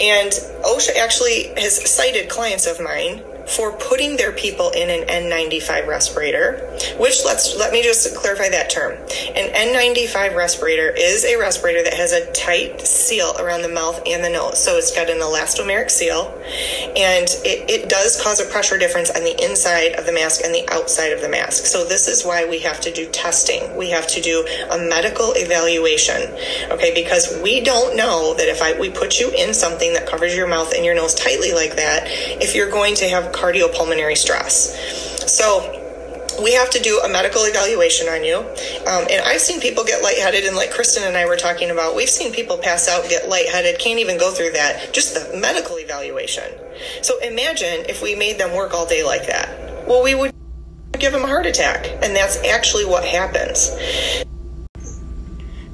And 0.00 0.32
OSHA 0.64 0.96
actually 0.96 1.52
has 1.56 1.88
cited 1.88 2.28
clients 2.28 2.66
of 2.66 2.80
mine 2.80 3.22
for 3.50 3.72
putting 3.72 4.16
their 4.16 4.32
people 4.32 4.70
in 4.70 4.88
an 4.90 5.08
N95 5.08 5.86
respirator, 5.86 6.69
which 6.98 7.24
let's 7.24 7.56
let 7.56 7.72
me 7.72 7.82
just 7.82 8.14
clarify 8.16 8.48
that 8.48 8.70
term. 8.70 8.92
An 9.34 9.52
N95 9.52 10.34
respirator 10.34 10.90
is 10.90 11.24
a 11.24 11.36
respirator 11.36 11.82
that 11.82 11.94
has 11.94 12.12
a 12.12 12.30
tight 12.32 12.80
seal 12.80 13.34
around 13.38 13.62
the 13.62 13.68
mouth 13.68 14.00
and 14.06 14.24
the 14.24 14.30
nose. 14.30 14.62
So 14.62 14.76
it's 14.76 14.94
got 14.94 15.10
an 15.10 15.18
elastomeric 15.18 15.90
seal 15.90 16.32
and 16.96 17.28
it, 17.44 17.70
it 17.70 17.88
does 17.88 18.20
cause 18.22 18.40
a 18.40 18.44
pressure 18.46 18.78
difference 18.78 19.10
on 19.10 19.22
the 19.22 19.36
inside 19.44 19.94
of 19.98 20.06
the 20.06 20.12
mask 20.12 20.42
and 20.44 20.54
the 20.54 20.68
outside 20.70 21.12
of 21.12 21.20
the 21.20 21.28
mask. 21.28 21.66
So 21.66 21.84
this 21.84 22.08
is 22.08 22.24
why 22.24 22.48
we 22.48 22.60
have 22.60 22.80
to 22.82 22.92
do 22.92 23.08
testing. 23.10 23.76
We 23.76 23.90
have 23.90 24.06
to 24.08 24.20
do 24.20 24.46
a 24.70 24.78
medical 24.78 25.32
evaluation. 25.36 26.22
Okay, 26.70 26.92
because 26.94 27.38
we 27.42 27.60
don't 27.60 27.96
know 27.96 28.34
that 28.34 28.48
if 28.48 28.62
I 28.62 28.78
we 28.78 28.90
put 28.90 29.20
you 29.20 29.30
in 29.30 29.54
something 29.54 29.92
that 29.94 30.06
covers 30.06 30.34
your 30.34 30.48
mouth 30.48 30.72
and 30.74 30.84
your 30.84 30.94
nose 30.94 31.14
tightly 31.14 31.52
like 31.52 31.76
that, 31.76 32.04
if 32.06 32.54
you're 32.54 32.70
going 32.70 32.94
to 32.96 33.08
have 33.08 33.32
cardiopulmonary 33.32 34.16
stress. 34.16 35.30
So 35.30 35.79
we 36.42 36.52
have 36.54 36.70
to 36.70 36.80
do 36.80 37.00
a 37.00 37.08
medical 37.08 37.42
evaluation 37.44 38.08
on 38.08 38.24
you. 38.24 38.38
Um, 38.86 39.06
and 39.10 39.22
I've 39.24 39.40
seen 39.40 39.60
people 39.60 39.84
get 39.84 40.02
lightheaded, 40.02 40.44
and 40.44 40.56
like 40.56 40.70
Kristen 40.70 41.04
and 41.04 41.16
I 41.16 41.26
were 41.26 41.36
talking 41.36 41.70
about, 41.70 41.96
we've 41.96 42.08
seen 42.08 42.32
people 42.32 42.58
pass 42.58 42.88
out, 42.88 43.08
get 43.08 43.28
lightheaded, 43.28 43.78
can't 43.78 43.98
even 43.98 44.18
go 44.18 44.30
through 44.30 44.52
that, 44.52 44.92
just 44.92 45.14
the 45.14 45.38
medical 45.38 45.78
evaluation. 45.78 46.44
So 47.02 47.18
imagine 47.20 47.84
if 47.88 48.02
we 48.02 48.14
made 48.14 48.38
them 48.38 48.54
work 48.54 48.74
all 48.74 48.86
day 48.86 49.04
like 49.04 49.26
that. 49.26 49.86
Well, 49.86 50.02
we 50.02 50.14
would 50.14 50.32
give 50.98 51.12
them 51.12 51.24
a 51.24 51.26
heart 51.26 51.46
attack, 51.46 51.86
and 52.02 52.14
that's 52.14 52.36
actually 52.44 52.84
what 52.84 53.04
happens. 53.04 53.70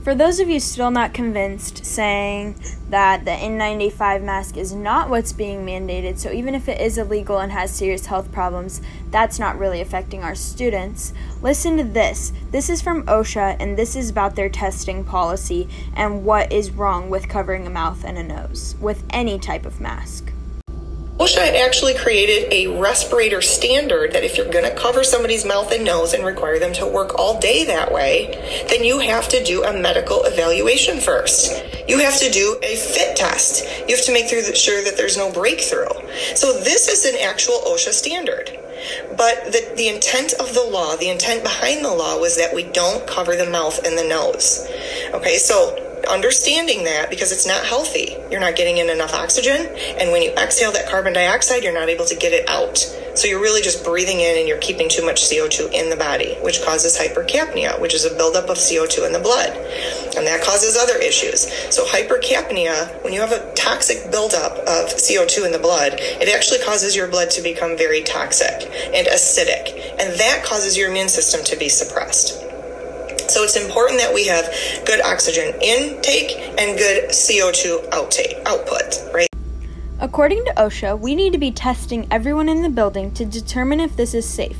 For 0.07 0.15
those 0.15 0.39
of 0.39 0.49
you 0.49 0.61
still 0.61 0.93
not 0.93 1.13
convinced, 1.13 1.85
saying 1.85 2.55
that 2.91 3.25
the 3.25 3.33
N95 3.33 4.23
mask 4.23 4.57
is 4.57 4.73
not 4.73 5.11
what's 5.11 5.33
being 5.33 5.67
mandated, 5.67 6.17
so 6.17 6.31
even 6.31 6.55
if 6.55 6.69
it 6.69 6.81
is 6.81 6.97
illegal 6.97 7.41
and 7.41 7.51
has 7.51 7.73
serious 7.73 8.07
health 8.07 8.31
problems, 8.31 8.81
that's 9.11 9.41
not 9.41 9.59
really 9.59 9.81
affecting 9.81 10.23
our 10.23 10.37
students, 10.37 11.13
listen 11.43 11.77
to 11.79 11.83
this. 11.83 12.33
This 12.53 12.71
is 12.71 12.81
from 12.81 13.03
OSHA, 13.07 13.57
and 13.59 13.77
this 13.77 13.97
is 13.97 14.09
about 14.09 14.37
their 14.37 14.49
testing 14.49 15.03
policy 15.03 15.69
and 15.97 16.25
what 16.25 16.53
is 16.53 16.71
wrong 16.71 17.11
with 17.11 17.29
covering 17.29 17.67
a 17.67 17.71
mouth 17.71 18.05
and 18.05 18.17
a 18.17 18.23
nose 18.23 18.77
with 18.81 19.03
any 19.11 19.41
type 19.41 19.67
of 19.67 19.81
mask. 19.81 20.33
OSHA 21.19 21.65
actually 21.65 21.95
created 21.95 22.53
a 22.53 22.67
respirator 22.79 23.41
standard 23.41 24.13
that 24.13 24.23
if 24.23 24.37
you're 24.37 24.51
going 24.51 24.71
to 24.71 24.77
cover 24.77 25.03
somebody's 25.03 25.47
mouth 25.47 25.73
and 25.73 25.83
nose 25.83 26.13
and 26.13 26.27
require 26.27 26.59
them 26.59 26.75
to 26.75 26.87
work 26.87 27.19
all 27.19 27.41
day 27.41 27.65
that 27.65 27.91
way, 27.91 28.67
then 28.69 28.85
you 28.85 28.99
have 28.99 29.27
to 29.31 29.43
do 29.43 29.65
a 29.65 29.73
medical 29.73 30.25
evaluation 30.25 31.01
first. 31.01 31.65
You 31.89 31.99
have 32.01 32.19
to 32.19 32.31
do 32.31 32.59
a 32.63 32.77
fit 32.77 33.17
test. 33.17 33.65
You 33.89 33.97
have 33.97 34.05
to 34.05 34.13
make 34.13 34.29
sure 34.29 34.85
that 34.85 34.99
there's 34.99 35.17
no 35.17 35.33
breakthrough. 35.33 35.89
So 36.35 36.61
this 36.61 36.87
is 36.89 37.07
an 37.07 37.19
actual 37.23 37.63
OSHA 37.67 37.93
standard. 37.93 38.51
But 39.17 39.47
the, 39.47 39.73
the 39.75 39.89
intent 39.89 40.35
of 40.35 40.53
the 40.53 40.65
law, 40.65 40.97
the 40.97 41.09
intent 41.09 41.43
behind 41.43 41.83
the 41.83 41.95
law 41.95 42.21
was 42.21 42.37
that 42.37 42.55
we 42.55 42.65
don't 42.65 43.07
cover 43.07 43.37
the 43.37 43.49
mouth 43.49 43.83
and 43.87 43.97
the 43.97 44.07
nose. 44.07 44.69
Okay, 45.15 45.39
so 45.39 45.86
understanding 46.09 46.85
that 46.85 47.11
because 47.11 47.33
it's 47.33 47.47
not 47.47 47.65
healthy. 47.65 48.17
You're 48.31 48.41
not 48.41 48.57
getting 48.57 48.79
in 48.79 48.91
enough 48.91 49.15
oxygen. 49.15 49.67
And 49.99 50.13
when 50.13 50.23
you 50.23 50.31
exhale 50.33 50.73
that 50.73 50.89
carbon 50.89 51.13
dioxide, 51.13 51.65
you're 51.65 51.73
not 51.73 51.89
able 51.89 52.05
to 52.07 52.17
get 52.17 52.33
it 52.33 52.49
out. 52.49 52.79
So 53.17 53.29
you're 53.29 53.41
really 53.41 53.63
just 53.63 53.83
breathing 53.83 54.21
in 54.21 54.39
and 54.39 54.47
you're 54.47 54.59
keeping 54.59 54.91
too 54.91 55.05
much 55.05 55.23
CO2 55.23 55.73
in 55.73 55.89
the 55.89 55.97
body, 55.97 56.35
which 56.43 56.63
causes 56.63 56.99
hypercapnia, 56.99 57.81
which 57.81 57.95
is 57.95 58.05
a 58.05 58.15
buildup 58.15 58.51
of 58.51 58.59
CO2 58.59 59.07
in 59.07 59.13
the 59.13 59.19
blood. 59.19 59.57
And 60.17 60.27
that 60.27 60.43
causes 60.43 60.77
other 60.77 60.99
issues. 60.99 61.51
So 61.75 61.87
hypercapnia, 61.87 63.03
when 63.03 63.15
you 63.15 63.21
have 63.21 63.33
a 63.33 63.53
toxic 63.55 64.11
buildup 64.11 64.59
of 64.59 64.93
CO2 64.95 65.47
in 65.47 65.53
the 65.53 65.59
blood, 65.59 65.95
it 65.95 66.29
actually 66.29 66.61
causes 66.61 66.95
your 66.95 67.09
blood 67.09 67.31
to 67.31 67.43
become 67.43 67.77
very 67.77 68.03
toxic 68.03 68.71
and 68.95 69.07
acidic. 69.07 69.97
And 69.99 70.19
that 70.21 70.45
causes 70.45 70.77
your 70.77 70.91
immune 70.91 71.09
system 71.09 71.43
to 71.45 71.57
be 71.57 71.71
suppressed. 71.71 72.46
So 73.29 73.43
it's 73.43 73.57
important 73.57 74.01
that 74.01 74.15
we 74.15 74.27
have 74.27 74.53
good 74.87 75.01
oxygen 75.03 75.55
intake 75.61 76.37
and 76.59 76.79
good 76.79 77.11
CO2 77.11 77.89
outtake, 77.91 78.43
output, 78.47 79.13
right? 79.13 79.29
According 79.99 80.45
to 80.45 80.53
OSHA, 80.53 81.01
we 81.01 81.15
need 81.15 81.33
to 81.33 81.39
be 81.39 81.51
testing 81.51 82.07
everyone 82.11 82.49
in 82.49 82.63
the 82.63 82.69
building 82.69 83.13
to 83.15 83.25
determine 83.25 83.81
if 83.81 83.97
this 83.97 84.15
is 84.15 84.29
safe. 84.29 84.59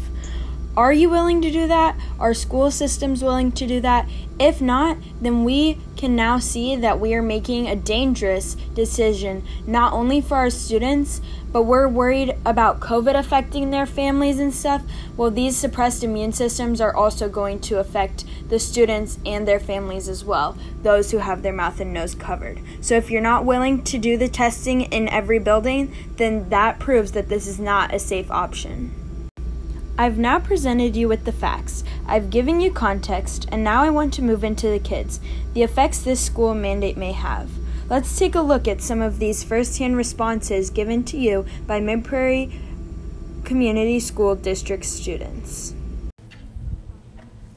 Are 0.77 0.93
you 0.93 1.09
willing 1.09 1.41
to 1.41 1.51
do 1.51 1.67
that? 1.69 1.97
Are 2.21 2.35
school 2.35 2.71
systems 2.71 3.23
willing 3.23 3.51
to 3.53 3.67
do 3.67 3.81
that? 3.81 4.07
If 4.39 4.61
not, 4.61 4.99
then 5.23 5.43
we 5.43 5.79
can 5.97 6.15
now 6.15 6.39
see 6.39 6.77
that 6.77 7.01
we 7.01 7.15
are 7.15 7.23
making 7.23 7.67
a 7.67 7.75
dangerous 7.75 8.57
decision, 8.75 9.43
not 9.67 9.95
only 9.95 10.21
for 10.21 10.37
our 10.37 10.51
students, 10.51 11.23
but 11.51 11.63
we're 11.63 11.89
worried 11.89 12.37
about 12.45 12.81
COVID 12.81 13.19
affecting 13.19 13.71
their 13.71 13.87
families 13.87 14.39
and 14.39 14.53
stuff. 14.53 14.83
Well, 15.17 15.31
these 15.31 15.57
suppressed 15.57 16.05
immune 16.05 16.33
systems 16.33 16.83
are 16.83 16.95
also 16.95 17.31
going 17.31 17.61
to 17.61 17.79
affect 17.79 18.27
the 18.51 18.59
students 18.59 19.19
and 19.25 19.49
their 19.49 19.61
families 19.61 20.11
as 20.11 20.27
well, 20.27 20.59
those 20.83 21.11
who 21.11 21.19
have 21.19 21.41
their 21.41 21.55
mouth 21.55 21.81
and 21.81 21.95
nose 21.95 22.15
covered. 22.15 22.61
So, 22.83 22.97
if 22.97 23.11
you're 23.11 23.23
not 23.23 23.47
willing 23.47 23.83
to 23.85 23.97
do 23.97 24.19
the 24.19 24.29
testing 24.29 24.83
in 24.83 25.09
every 25.09 25.39
building, 25.39 25.95
then 26.17 26.51
that 26.51 26.79
proves 26.79 27.13
that 27.13 27.31
this 27.31 27.47
is 27.47 27.59
not 27.59 27.95
a 27.95 27.99
safe 27.99 28.31
option. 28.31 29.06
I've 29.99 30.19
now 30.19 30.39
presented 30.39 30.95
you 30.95 31.09
with 31.09 31.25
the 31.25 31.33
facts. 31.33 31.83
I've 32.07 32.29
given 32.29 32.61
you 32.61 32.71
context, 32.71 33.49
and 33.51 33.65
now 33.65 33.83
I 33.83 33.89
want 33.89 34.13
to 34.15 34.23
move 34.23 34.45
into 34.45 34.69
the 34.69 34.79
kids, 34.79 35.21
the 35.55 35.63
effects 35.63 36.01
this 36.01 36.21
school 36.21 36.55
mandate 36.55 36.99
may 36.99 37.13
have. 37.13 37.51
Let's 37.89 38.19
take 38.19 38.35
a 38.35 38.43
look 38.43 38.69
at 38.69 38.83
some 38.83 39.01
of 39.01 39.19
these 39.19 39.43
firsthand 39.43 39.97
responses 39.97 40.69
given 40.69 41.03
to 41.05 41.17
you 41.17 41.47
by 41.67 41.81
Mid 41.81 42.05
Prairie 42.05 42.61
Community 43.45 43.99
School 43.99 44.35
District 44.35 44.85
students. 44.85 45.75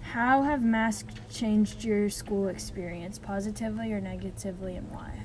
How 0.01 0.43
have 0.43 0.63
masks 0.63 1.13
changed 1.29 1.84
your 1.84 2.10
school 2.10 2.48
experience, 2.48 3.19
positively 3.19 3.91
or 3.91 4.00
negatively, 4.00 4.77
and 4.77 4.89
why? 4.91 5.24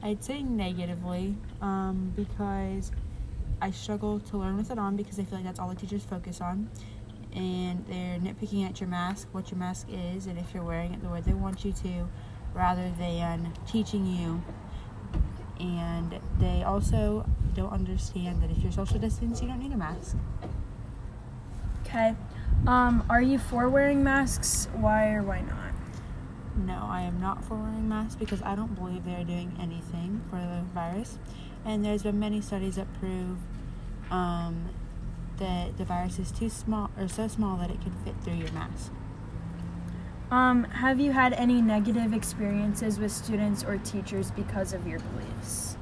I'd 0.00 0.22
say 0.22 0.42
negatively 0.42 1.34
um, 1.60 2.12
because 2.14 2.92
I 3.62 3.70
struggle 3.70 4.20
to 4.20 4.38
learn 4.38 4.56
with 4.56 4.70
it 4.70 4.78
on 4.78 4.96
because 4.96 5.18
I 5.18 5.24
feel 5.24 5.38
like 5.38 5.44
that's 5.44 5.60
all 5.60 5.68
the 5.68 5.74
teachers 5.74 6.02
focus 6.02 6.40
on. 6.40 6.70
And 7.34 7.84
they're 7.86 8.18
nitpicking 8.18 8.68
at 8.68 8.80
your 8.80 8.88
mask, 8.88 9.28
what 9.32 9.50
your 9.50 9.58
mask 9.58 9.86
is, 9.90 10.26
and 10.26 10.38
if 10.38 10.52
you're 10.52 10.64
wearing 10.64 10.94
it 10.94 11.02
the 11.02 11.08
way 11.08 11.20
they 11.20 11.32
want 11.32 11.64
you 11.64 11.72
to, 11.72 12.08
rather 12.54 12.90
than 12.98 13.52
teaching 13.66 14.06
you. 14.06 14.42
And 15.60 16.18
they 16.38 16.62
also 16.64 17.28
don't 17.54 17.72
understand 17.72 18.42
that 18.42 18.50
if 18.50 18.58
you're 18.58 18.72
social 18.72 18.98
distance, 18.98 19.42
you 19.42 19.48
don't 19.48 19.60
need 19.60 19.72
a 19.72 19.76
mask. 19.76 20.16
Okay. 21.82 22.14
Um, 22.66 23.04
are 23.10 23.22
you 23.22 23.38
for 23.38 23.68
wearing 23.68 24.02
masks? 24.02 24.68
Why 24.74 25.12
or 25.12 25.22
why 25.22 25.42
not? 25.42 25.72
No, 26.56 26.86
I 26.88 27.02
am 27.02 27.20
not 27.20 27.44
for 27.44 27.54
wearing 27.54 27.88
masks 27.88 28.16
because 28.16 28.42
I 28.42 28.54
don't 28.54 28.74
believe 28.74 29.04
they 29.04 29.14
are 29.14 29.24
doing 29.24 29.56
anything 29.60 30.20
for 30.30 30.36
the 30.36 30.62
virus. 30.74 31.18
And 31.64 31.84
there's 31.84 32.02
been 32.02 32.18
many 32.18 32.40
studies 32.40 32.76
that 32.76 32.92
prove 32.98 33.38
um, 34.10 34.70
that 35.38 35.76
the 35.78 35.84
virus 35.84 36.18
is 36.18 36.32
too 36.32 36.48
small 36.48 36.90
or 36.98 37.08
so 37.08 37.28
small 37.28 37.56
that 37.58 37.70
it 37.70 37.80
can 37.80 37.92
fit 38.04 38.14
through 38.22 38.34
your 38.34 38.52
mask. 38.52 38.92
Um, 40.30 40.64
have 40.64 41.00
you 41.00 41.12
had 41.12 41.32
any 41.32 41.60
negative 41.60 42.12
experiences 42.12 42.98
with 42.98 43.10
students 43.10 43.64
or 43.64 43.78
teachers 43.78 44.30
because 44.30 44.72
of 44.72 44.86
your 44.86 45.00
beliefs? 45.00 45.76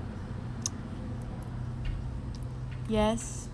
Yes, 2.89 3.51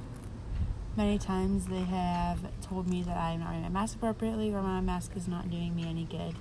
many 0.97 1.19
times 1.19 1.67
they 1.67 1.83
have 1.83 2.39
told 2.61 2.89
me 2.89 3.03
that 3.03 3.17
I'm 3.17 3.41
not 3.41 3.49
wearing 3.49 3.63
my 3.63 3.69
mask 3.69 3.97
appropriately 3.97 4.55
or 4.55 4.63
my 4.63 4.81
mask 4.81 5.13
is 5.17 5.27
not 5.27 5.51
doing 5.51 5.75
me 5.75 5.85
any 5.89 6.05
good. 6.05 6.35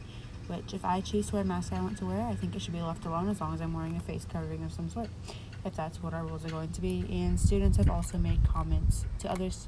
Which, 0.47 0.73
if 0.73 0.85
I 0.85 1.01
choose 1.01 1.27
to 1.27 1.35
wear 1.35 1.41
a 1.41 1.45
mask 1.45 1.73
I 1.73 1.81
want 1.81 1.97
to 1.99 2.05
wear, 2.05 2.21
I 2.21 2.35
think 2.35 2.55
it 2.55 2.61
should 2.61 2.73
be 2.73 2.81
left 2.81 3.05
alone 3.05 3.29
as 3.29 3.39
long 3.41 3.53
as 3.53 3.61
I'm 3.61 3.73
wearing 3.73 3.95
a 3.95 4.01
face 4.01 4.27
covering 4.29 4.63
of 4.63 4.73
some 4.73 4.89
sort, 4.89 5.07
if 5.65 5.75
that's 5.75 6.01
what 6.01 6.13
our 6.13 6.23
rules 6.23 6.45
are 6.45 6.49
going 6.49 6.71
to 6.71 6.81
be. 6.81 7.05
And 7.09 7.39
students 7.39 7.77
have 7.77 7.89
also 7.89 8.17
made 8.17 8.47
comments 8.47 9.05
to 9.19 9.31
others 9.31 9.67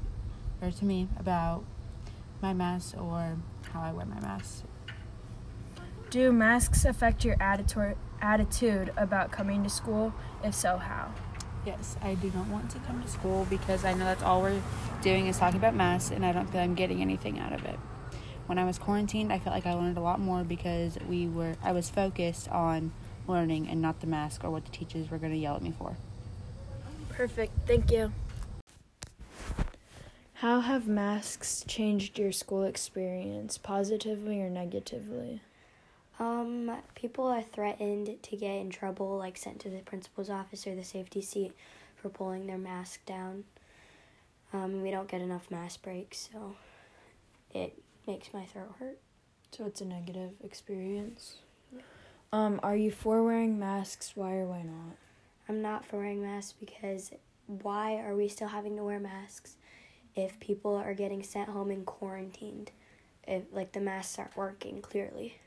or 0.60 0.70
to 0.70 0.84
me 0.84 1.08
about 1.18 1.64
my 2.42 2.52
mask 2.52 2.96
or 2.96 3.36
how 3.72 3.82
I 3.82 3.92
wear 3.92 4.06
my 4.06 4.20
mask. 4.20 4.64
Do 6.10 6.32
masks 6.32 6.84
affect 6.84 7.24
your 7.24 7.36
attitude 7.40 7.96
attitude 8.20 8.92
about 8.96 9.30
coming 9.30 9.62
to 9.64 9.68
school? 9.68 10.14
If 10.42 10.54
so, 10.54 10.76
how? 10.76 11.12
Yes, 11.66 11.96
I 12.00 12.14
do 12.14 12.30
not 12.34 12.46
want 12.46 12.70
to 12.70 12.78
come 12.80 13.02
to 13.02 13.08
school 13.08 13.46
because 13.50 13.84
I 13.84 13.92
know 13.92 14.04
that's 14.04 14.22
all 14.22 14.40
we're 14.40 14.62
doing 15.02 15.26
is 15.26 15.38
talking 15.38 15.58
about 15.58 15.74
masks, 15.74 16.12
and 16.12 16.24
I 16.24 16.32
don't 16.32 16.46
feel 16.46 16.60
I'm 16.60 16.74
getting 16.74 17.02
anything 17.02 17.40
out 17.40 17.52
of 17.52 17.64
it. 17.64 17.78
When 18.46 18.58
I 18.58 18.64
was 18.64 18.78
quarantined, 18.78 19.32
I 19.32 19.40
felt 19.40 19.54
like 19.54 19.66
I 19.66 19.74
learned 19.74 19.98
a 19.98 20.00
lot 20.00 20.20
more 20.20 20.44
because 20.44 20.96
we 21.08 21.26
were 21.26 21.56
I 21.62 21.72
was 21.72 21.90
focused 21.90 22.48
on 22.48 22.92
learning 23.28 23.68
and 23.68 23.80
not 23.80 24.00
the 24.00 24.06
mask 24.06 24.44
or 24.44 24.50
what 24.50 24.64
the 24.64 24.70
teachers 24.70 25.10
were 25.10 25.18
going 25.18 25.32
to 25.32 25.38
yell 25.38 25.56
at 25.56 25.62
me 25.62 25.72
for. 25.78 25.96
Perfect. 27.10 27.52
Thank 27.66 27.90
you. 27.90 28.12
How 30.34 30.60
have 30.60 30.86
masks 30.86 31.64
changed 31.66 32.18
your 32.18 32.30
school 32.30 32.64
experience, 32.64 33.56
positively 33.56 34.42
or 34.42 34.50
negatively? 34.50 35.40
Um, 36.18 36.76
people 36.94 37.26
are 37.26 37.42
threatened 37.42 38.22
to 38.22 38.36
get 38.36 38.52
in 38.56 38.70
trouble, 38.70 39.16
like 39.16 39.36
sent 39.36 39.60
to 39.60 39.70
the 39.70 39.78
principal's 39.78 40.28
office 40.28 40.66
or 40.66 40.74
the 40.74 40.84
safety 40.84 41.22
seat 41.22 41.52
for 41.96 42.10
pulling 42.10 42.46
their 42.46 42.58
mask 42.58 43.04
down. 43.06 43.44
Um, 44.52 44.82
we 44.82 44.90
don't 44.90 45.08
get 45.08 45.20
enough 45.20 45.50
mask 45.50 45.82
breaks, 45.82 46.28
so 46.32 46.56
it 47.54 47.82
makes 48.06 48.28
my 48.32 48.44
throat 48.44 48.74
hurt. 48.78 48.98
So 49.52 49.64
it's 49.64 49.80
a 49.80 49.84
negative 49.86 50.32
experience. 50.44 51.36
Um, 52.36 52.60
are 52.62 52.76
you 52.76 52.90
for 52.90 53.22
wearing 53.22 53.58
masks? 53.58 54.12
Why 54.14 54.34
or 54.34 54.44
why 54.44 54.60
not? 54.60 54.98
I'm 55.48 55.62
not 55.62 55.86
for 55.86 55.96
wearing 55.96 56.20
masks 56.20 56.52
because 56.60 57.10
why 57.46 57.96
are 57.96 58.14
we 58.14 58.28
still 58.28 58.48
having 58.48 58.76
to 58.76 58.84
wear 58.84 59.00
masks 59.00 59.56
if 60.14 60.38
people 60.38 60.76
are 60.76 60.92
getting 60.92 61.22
sent 61.22 61.48
home 61.48 61.70
and 61.70 61.86
quarantined? 61.86 62.72
If 63.26 63.44
like 63.52 63.72
the 63.72 63.80
masks 63.80 64.18
aren't 64.18 64.36
working 64.36 64.82
clearly. 64.82 65.38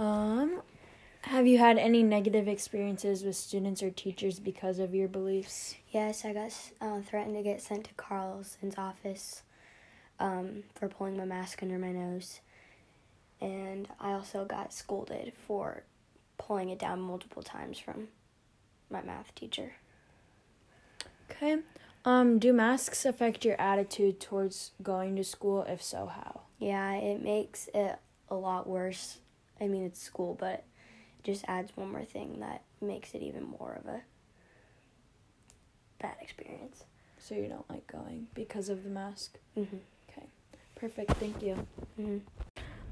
Um, 0.00 0.60
have 1.22 1.46
you 1.46 1.58
had 1.58 1.78
any 1.78 2.02
negative 2.02 2.48
experiences 2.48 3.22
with 3.22 3.36
students 3.36 3.80
or 3.80 3.90
teachers 3.90 4.40
because 4.40 4.80
of 4.80 4.92
your 4.92 5.06
beliefs? 5.06 5.76
Yes, 5.92 6.24
I 6.24 6.32
got 6.32 6.52
uh, 6.80 7.00
threatened 7.02 7.36
to 7.36 7.44
get 7.44 7.62
sent 7.62 7.84
to 7.84 7.94
Carlson's 7.94 8.76
office 8.76 9.44
um, 10.18 10.64
for 10.74 10.88
pulling 10.88 11.16
my 11.16 11.26
mask 11.26 11.62
under 11.62 11.78
my 11.78 11.92
nose. 11.92 12.40
And 13.40 13.88
I 13.98 14.12
also 14.12 14.44
got 14.44 14.72
scolded 14.72 15.32
for 15.46 15.84
pulling 16.38 16.70
it 16.70 16.78
down 16.78 17.00
multiple 17.00 17.42
times 17.42 17.78
from 17.78 18.08
my 18.90 19.02
math 19.02 19.34
teacher. 19.34 19.72
Okay. 21.30 21.58
Um, 22.04 22.38
do 22.38 22.52
masks 22.52 23.04
affect 23.04 23.44
your 23.44 23.60
attitude 23.60 24.20
towards 24.20 24.72
going 24.82 25.16
to 25.16 25.24
school? 25.24 25.62
If 25.62 25.82
so, 25.82 26.06
how? 26.06 26.42
Yeah, 26.58 26.92
it 26.94 27.22
makes 27.22 27.68
it 27.74 27.98
a 28.28 28.34
lot 28.34 28.66
worse. 28.66 29.18
I 29.60 29.68
mean, 29.68 29.84
it's 29.84 30.02
school, 30.02 30.36
but 30.38 30.64
it 31.18 31.24
just 31.24 31.44
adds 31.46 31.72
one 31.76 31.92
more 31.92 32.04
thing 32.04 32.40
that 32.40 32.62
makes 32.80 33.14
it 33.14 33.22
even 33.22 33.44
more 33.44 33.78
of 33.82 33.86
a 33.86 34.02
bad 36.00 36.16
experience. 36.20 36.84
So 37.18 37.34
you 37.34 37.48
don't 37.48 37.68
like 37.68 37.86
going 37.86 38.28
because 38.34 38.70
of 38.70 38.82
the 38.82 38.90
mask? 38.90 39.38
Mm-hmm. 39.56 39.76
Okay. 40.08 40.26
Perfect. 40.74 41.12
Thank 41.12 41.42
you. 41.42 41.66
Mm-hmm. 42.00 42.18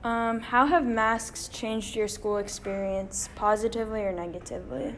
Um, 0.04 0.40
how 0.40 0.66
have 0.66 0.86
masks 0.86 1.48
changed 1.48 1.96
your 1.96 2.08
school 2.08 2.36
experience, 2.36 3.28
positively 3.34 4.02
or 4.02 4.12
negatively? 4.12 4.94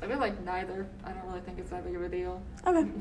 I 0.00 0.06
feel 0.06 0.18
like 0.18 0.42
neither. 0.44 0.86
I 1.04 1.12
don't 1.12 1.26
really 1.26 1.40
think 1.40 1.58
it's 1.58 1.70
that 1.70 1.84
big 1.84 1.96
of 1.96 2.02
a 2.02 2.08
deal. 2.08 2.42
Okay. 2.66 2.88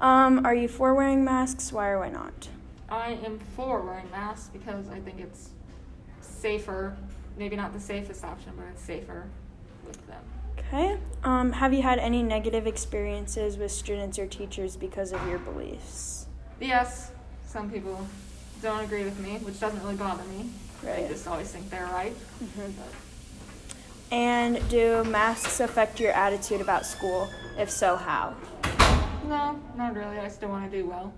Um, 0.00 0.44
are 0.44 0.54
you 0.54 0.68
for 0.68 0.94
wearing 0.94 1.24
masks? 1.24 1.72
Why 1.72 1.88
or 1.88 2.00
why 2.00 2.08
not? 2.08 2.48
I 2.88 3.18
am 3.24 3.38
for 3.56 3.80
wearing 3.80 4.10
masks 4.10 4.48
because 4.52 4.88
I 4.88 4.98
think 5.00 5.20
it's 5.20 5.50
safer. 6.20 6.96
Maybe 7.36 7.56
not 7.56 7.72
the 7.72 7.80
safest 7.80 8.24
option, 8.24 8.52
but 8.56 8.66
it's 8.72 8.82
safer 8.82 9.26
with 9.86 10.04
them. 10.06 10.22
Okay. 10.58 10.98
Um, 11.24 11.52
have 11.52 11.72
you 11.72 11.82
had 11.82 11.98
any 11.98 12.22
negative 12.22 12.66
experiences 12.66 13.56
with 13.56 13.70
students 13.70 14.18
or 14.18 14.26
teachers 14.26 14.76
because 14.76 15.12
of 15.12 15.26
your 15.28 15.38
beliefs? 15.38 16.26
Yes, 16.60 17.12
some 17.46 17.70
people 17.70 18.06
don't 18.62 18.84
agree 18.84 19.04
with 19.04 19.18
me, 19.18 19.38
which 19.38 19.60
doesn't 19.60 19.82
really 19.82 19.96
bother 19.96 20.24
me. 20.24 20.50
They 20.82 20.90
Right. 21.02 21.08
just 21.08 21.26
always 21.26 21.50
think 21.50 21.70
they're 21.70 21.86
right. 21.86 22.14
Mhm. 22.42 22.72
And 24.10 24.68
do 24.68 25.04
masks 25.04 25.60
affect 25.60 26.00
your 26.00 26.12
attitude 26.12 26.60
about 26.60 26.86
school? 26.86 27.28
If 27.58 27.70
so, 27.70 27.96
how? 27.96 28.34
no, 29.28 29.60
not 29.76 29.94
really. 29.94 30.18
I 30.18 30.28
still 30.28 30.48
want 30.48 30.70
to 30.70 30.78
do 30.82 30.86
well. 30.88 31.12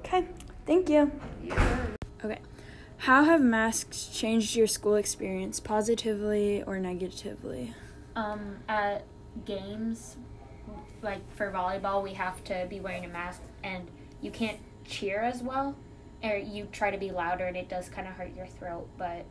Okay. 0.00 0.26
Thank 0.66 0.90
you. 0.90 1.10
Yeah. 1.42 1.86
Okay. 2.24 2.38
How 2.98 3.24
have 3.24 3.40
masks 3.40 4.06
changed 4.08 4.54
your 4.56 4.66
school 4.66 4.96
experience, 4.96 5.60
positively 5.60 6.62
or 6.64 6.78
negatively? 6.78 7.72
Um, 8.16 8.56
at 8.68 9.04
games, 9.46 10.16
like 11.00 11.20
for 11.36 11.50
volleyball, 11.50 12.02
we 12.02 12.12
have 12.14 12.42
to 12.44 12.66
be 12.68 12.80
wearing 12.80 13.04
a 13.04 13.08
mask, 13.08 13.40
and 13.62 13.88
you 14.20 14.30
can't 14.30 14.58
cheer 14.84 15.20
as 15.22 15.42
well 15.42 15.74
or 16.22 16.36
you 16.36 16.68
try 16.72 16.90
to 16.90 16.98
be 16.98 17.10
louder 17.10 17.46
and 17.46 17.56
it 17.56 17.68
does 17.68 17.88
kind 17.88 18.08
of 18.08 18.14
hurt 18.14 18.34
your 18.34 18.46
throat, 18.46 18.88
but 18.96 19.24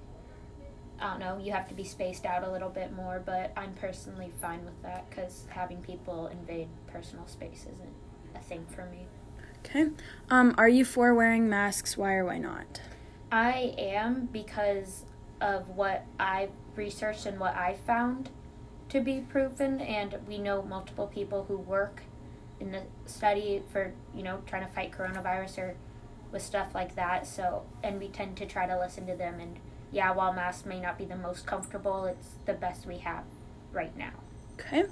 I 0.99 1.11
don't 1.11 1.19
know, 1.19 1.37
you 1.37 1.51
have 1.51 1.67
to 1.67 1.73
be 1.73 1.83
spaced 1.83 2.25
out 2.25 2.43
a 2.43 2.51
little 2.51 2.69
bit 2.69 2.91
more, 2.93 3.21
but 3.23 3.51
I'm 3.55 3.73
personally 3.73 4.31
fine 4.41 4.65
with 4.65 4.81
that 4.83 5.09
because 5.09 5.45
having 5.49 5.81
people 5.81 6.27
invade 6.27 6.69
personal 6.87 7.27
space 7.27 7.61
isn't 7.61 7.93
a 8.35 8.39
thing 8.39 8.65
for 8.73 8.85
me. 8.85 9.05
Okay. 9.65 9.89
Um, 10.29 10.55
are 10.57 10.69
you 10.69 10.85
for 10.85 11.13
wearing 11.13 11.49
masks? 11.49 11.97
Why 11.97 12.13
or 12.13 12.25
why 12.25 12.37
not? 12.37 12.81
I 13.31 13.75
am 13.77 14.29
because 14.31 15.03
of 15.41 15.67
what 15.69 16.05
I've 16.19 16.51
researched 16.75 17.25
and 17.25 17.39
what 17.39 17.55
I 17.55 17.75
found 17.85 18.29
to 18.89 19.01
be 19.01 19.19
proven, 19.19 19.81
and 19.81 20.17
we 20.27 20.37
know 20.37 20.61
multiple 20.61 21.07
people 21.07 21.43
who 21.43 21.57
work 21.57 22.03
in 22.59 22.71
the 22.71 22.81
study 23.05 23.61
for 23.71 23.93
you 24.15 24.23
know 24.23 24.41
trying 24.47 24.65
to 24.65 24.71
fight 24.71 24.91
coronavirus 24.91 25.57
or 25.59 25.75
with 26.31 26.41
stuff 26.41 26.75
like 26.75 26.95
that. 26.95 27.25
So, 27.27 27.63
and 27.83 27.99
we 27.99 28.07
tend 28.07 28.37
to 28.37 28.45
try 28.45 28.67
to 28.67 28.77
listen 28.77 29.07
to 29.07 29.15
them. 29.15 29.39
And 29.39 29.57
yeah, 29.91 30.11
while 30.11 30.33
masks 30.33 30.65
may 30.65 30.79
not 30.79 30.97
be 30.97 31.05
the 31.05 31.15
most 31.15 31.45
comfortable, 31.45 32.05
it's 32.05 32.29
the 32.45 32.53
best 32.53 32.85
we 32.85 32.97
have 32.99 33.23
right 33.71 33.95
now. 33.97 34.13
Okay. 34.59 34.85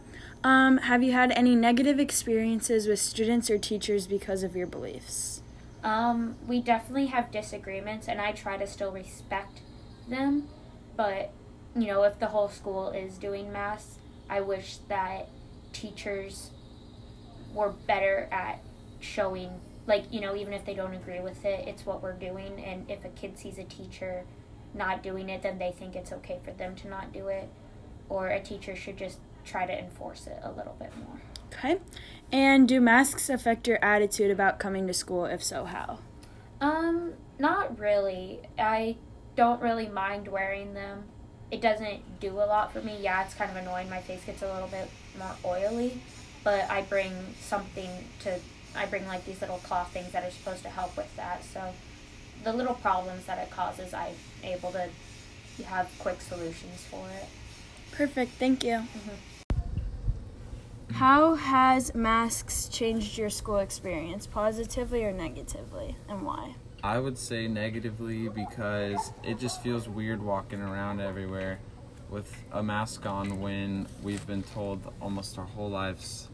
Um, 0.43 0.77
have 0.77 1.01
you 1.01 1.11
had 1.11 1.31
any 1.31 1.55
negative 1.55 1.99
experiences 1.99 2.87
with 2.87 2.99
students 2.99 3.49
or 3.49 3.57
teachers 3.57 4.05
because 4.05 4.43
of 4.43 4.55
your 4.55 4.67
beliefs? 4.67 5.41
Um, 5.83 6.35
we 6.47 6.61
definitely 6.61 7.07
have 7.07 7.31
disagreements, 7.31 8.07
and 8.07 8.21
I 8.21 8.31
try 8.31 8.57
to 8.57 8.67
still 8.67 8.91
respect 8.91 9.61
them. 10.07 10.47
But, 10.95 11.31
you 11.75 11.87
know, 11.87 12.03
if 12.03 12.19
the 12.19 12.27
whole 12.27 12.49
school 12.49 12.89
is 12.89 13.17
doing 13.17 13.51
masks, 13.51 13.97
I 14.29 14.41
wish 14.41 14.77
that 14.87 15.29
teachers 15.73 16.51
were 17.53 17.69
better 17.69 18.27
at 18.31 18.61
showing, 18.99 19.59
like, 19.87 20.11
you 20.11 20.21
know, 20.21 20.35
even 20.35 20.53
if 20.53 20.65
they 20.65 20.73
don't 20.73 20.93
agree 20.93 21.19
with 21.19 21.45
it, 21.45 21.67
it's 21.67 21.85
what 21.85 22.01
we're 22.01 22.13
doing. 22.13 22.63
And 22.63 22.89
if 22.89 23.05
a 23.05 23.09
kid 23.09 23.37
sees 23.37 23.57
a 23.57 23.63
teacher 23.63 24.23
not 24.73 25.03
doing 25.03 25.29
it, 25.29 25.41
then 25.43 25.57
they 25.57 25.71
think 25.71 25.95
it's 25.95 26.11
okay 26.11 26.39
for 26.43 26.51
them 26.51 26.75
to 26.77 26.87
not 26.87 27.13
do 27.13 27.27
it. 27.27 27.49
Or 28.09 28.29
a 28.29 28.39
teacher 28.39 28.75
should 28.75 28.97
just 28.97 29.19
try 29.45 29.65
to 29.65 29.77
enforce 29.77 30.27
it 30.27 30.39
a 30.43 30.51
little 30.51 30.75
bit 30.79 30.91
more. 30.97 31.21
Okay. 31.53 31.79
And 32.31 32.67
do 32.67 32.81
masks 32.81 33.29
affect 33.29 33.67
your 33.67 33.83
attitude 33.83 34.31
about 34.31 34.59
coming 34.59 34.87
to 34.87 34.93
school? 34.93 35.25
If 35.25 35.43
so, 35.43 35.65
how? 35.65 35.99
Um, 36.59 37.13
not 37.39 37.79
really. 37.79 38.41
I 38.57 38.97
don't 39.35 39.61
really 39.61 39.87
mind 39.87 40.27
wearing 40.27 40.73
them. 40.73 41.03
It 41.51 41.61
doesn't 41.61 42.19
do 42.19 42.31
a 42.31 42.45
lot 42.45 42.73
for 42.73 42.81
me. 42.81 42.97
Yeah, 43.01 43.23
it's 43.23 43.35
kind 43.35 43.51
of 43.51 43.57
annoying. 43.57 43.89
My 43.89 44.01
face 44.01 44.23
gets 44.25 44.41
a 44.41 44.51
little 44.51 44.67
bit 44.67 44.89
more 45.17 45.35
oily, 45.45 46.01
but 46.43 46.69
I 46.69 46.81
bring 46.81 47.13
something 47.39 47.89
to. 48.21 48.39
I 48.75 48.85
bring 48.85 49.07
like 49.07 49.25
these 49.25 49.41
little 49.41 49.57
cloth 49.59 49.91
things 49.91 50.11
that 50.11 50.23
are 50.23 50.31
supposed 50.31 50.63
to 50.63 50.69
help 50.69 50.95
with 50.97 51.13
that. 51.15 51.43
So 51.43 51.73
the 52.43 52.53
little 52.53 52.75
problems 52.75 53.25
that 53.25 53.37
it 53.39 53.49
causes, 53.49 53.93
I'm 53.93 54.13
able 54.43 54.71
to 54.71 54.89
have 55.65 55.89
quick 55.99 56.21
solutions 56.21 56.81
for 56.89 57.07
it. 57.09 57.27
Perfect. 57.91 58.33
Thank 58.33 58.63
you. 58.63 58.73
Mm-hmm. 58.73 60.93
How 60.93 61.35
has 61.35 61.93
masks 61.93 62.69
changed 62.69 63.17
your 63.17 63.29
school 63.29 63.57
experience, 63.57 64.27
positively 64.27 65.03
or 65.03 65.11
negatively, 65.11 65.97
and 66.07 66.25
why? 66.25 66.55
I 66.83 66.99
would 66.99 67.17
say 67.17 67.47
negatively 67.47 68.29
because 68.29 69.11
it 69.23 69.39
just 69.39 69.61
feels 69.61 69.89
weird 69.89 70.21
walking 70.21 70.61
around 70.61 71.01
everywhere 71.01 71.59
with 72.09 72.31
a 72.51 72.61
mask 72.61 73.05
on 73.05 73.41
when 73.41 73.87
we've 74.03 74.25
been 74.27 74.43
told 74.43 74.93
almost 75.01 75.37
our 75.37 75.45
whole 75.45 75.69
lives 75.69 76.29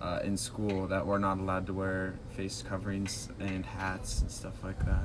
uh, 0.00 0.20
in 0.22 0.36
school 0.36 0.86
that 0.86 1.06
we're 1.06 1.18
not 1.18 1.38
allowed 1.38 1.66
to 1.66 1.72
wear 1.72 2.14
face 2.30 2.62
coverings 2.66 3.28
and 3.40 3.64
hats 3.64 4.20
and 4.20 4.30
stuff 4.30 4.62
like 4.62 4.78
that. 4.84 5.04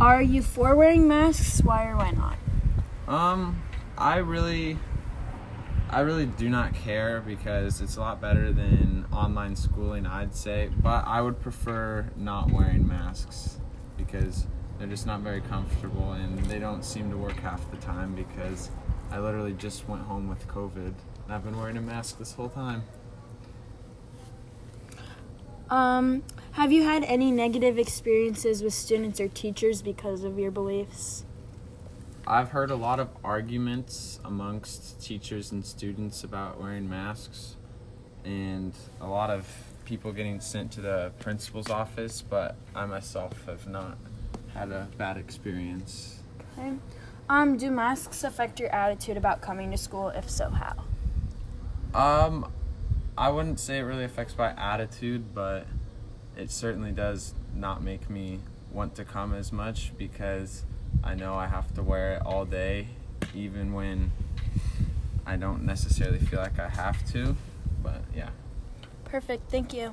Are 0.00 0.22
you 0.22 0.42
for 0.42 0.74
wearing 0.74 1.06
masks? 1.06 1.62
Why 1.62 1.86
or 1.86 1.96
why 1.96 2.10
not? 2.10 2.36
Um, 3.06 3.62
I 3.96 4.16
really, 4.16 4.78
I 5.90 6.00
really 6.00 6.26
do 6.26 6.48
not 6.48 6.74
care 6.74 7.20
because 7.20 7.80
it's 7.80 7.96
a 7.96 8.00
lot 8.00 8.20
better 8.20 8.52
than 8.52 9.06
online 9.12 9.54
schooling, 9.54 10.06
I'd 10.06 10.34
say. 10.34 10.70
But 10.82 11.06
I 11.06 11.20
would 11.20 11.40
prefer 11.40 12.10
not 12.16 12.50
wearing 12.50 12.86
masks 12.88 13.58
because 13.96 14.46
they're 14.78 14.88
just 14.88 15.06
not 15.06 15.20
very 15.20 15.40
comfortable 15.42 16.12
and 16.12 16.38
they 16.46 16.58
don't 16.58 16.84
seem 16.84 17.10
to 17.10 17.16
work 17.16 17.38
half 17.38 17.70
the 17.70 17.76
time 17.76 18.14
because 18.14 18.70
I 19.12 19.20
literally 19.20 19.52
just 19.52 19.88
went 19.88 20.02
home 20.02 20.28
with 20.28 20.48
COVID 20.48 20.94
and 21.32 21.38
I've 21.38 21.44
been 21.44 21.58
wearing 21.58 21.78
a 21.78 21.80
mask 21.80 22.18
this 22.18 22.34
whole 22.34 22.50
time. 22.50 22.82
Um, 25.70 26.22
have 26.52 26.70
you 26.70 26.82
had 26.82 27.04
any 27.04 27.30
negative 27.30 27.78
experiences 27.78 28.62
with 28.62 28.74
students 28.74 29.18
or 29.18 29.28
teachers 29.28 29.80
because 29.80 30.24
of 30.24 30.38
your 30.38 30.50
beliefs? 30.50 31.24
I've 32.26 32.50
heard 32.50 32.70
a 32.70 32.76
lot 32.76 33.00
of 33.00 33.08
arguments 33.24 34.20
amongst 34.22 35.00
teachers 35.00 35.52
and 35.52 35.64
students 35.64 36.22
about 36.22 36.60
wearing 36.60 36.90
masks, 36.90 37.56
and 38.26 38.74
a 39.00 39.08
lot 39.08 39.30
of 39.30 39.48
people 39.86 40.12
getting 40.12 40.38
sent 40.38 40.70
to 40.72 40.82
the 40.82 41.12
principal's 41.18 41.70
office, 41.70 42.20
but 42.20 42.56
I 42.74 42.84
myself 42.84 43.46
have 43.46 43.66
not 43.66 43.96
had 44.52 44.70
a 44.70 44.86
bad 44.98 45.16
experience. 45.16 46.20
Okay. 46.58 46.74
Um, 47.30 47.56
do 47.56 47.70
masks 47.70 48.22
affect 48.22 48.60
your 48.60 48.68
attitude 48.68 49.16
about 49.16 49.40
coming 49.40 49.70
to 49.70 49.78
school? 49.78 50.10
If 50.10 50.28
so, 50.28 50.50
how? 50.50 50.74
Um, 51.94 52.50
I 53.16 53.28
wouldn't 53.28 53.60
say 53.60 53.78
it 53.78 53.82
really 53.82 54.04
affects 54.04 54.36
my 54.38 54.50
attitude, 54.56 55.34
but 55.34 55.66
it 56.36 56.50
certainly 56.50 56.92
does 56.92 57.34
not 57.54 57.82
make 57.82 58.08
me 58.08 58.40
want 58.72 58.94
to 58.94 59.04
come 59.04 59.34
as 59.34 59.52
much 59.52 59.92
because 59.98 60.64
I 61.04 61.14
know 61.14 61.34
I 61.34 61.46
have 61.46 61.74
to 61.74 61.82
wear 61.82 62.14
it 62.14 62.22
all 62.24 62.44
day, 62.44 62.88
even 63.34 63.74
when 63.74 64.12
I 65.26 65.36
don't 65.36 65.64
necessarily 65.64 66.18
feel 66.18 66.40
like 66.40 66.58
I 66.58 66.68
have 66.68 67.04
to. 67.12 67.36
But 67.82 68.02
yeah. 68.14 68.30
Perfect. 69.04 69.50
Thank 69.50 69.74
you. 69.74 69.92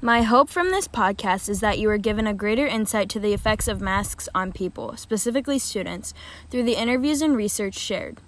My 0.00 0.22
hope 0.22 0.48
from 0.48 0.70
this 0.70 0.88
podcast 0.88 1.48
is 1.48 1.60
that 1.60 1.78
you 1.78 1.88
are 1.90 1.98
given 1.98 2.26
a 2.26 2.34
greater 2.34 2.66
insight 2.66 3.08
to 3.10 3.20
the 3.20 3.32
effects 3.32 3.68
of 3.68 3.80
masks 3.80 4.28
on 4.34 4.50
people, 4.50 4.96
specifically 4.96 5.60
students, 5.60 6.12
through 6.50 6.64
the 6.64 6.74
interviews 6.74 7.22
and 7.22 7.36
research 7.36 7.78
shared. 7.78 8.20